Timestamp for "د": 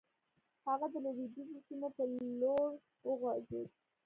0.93-0.95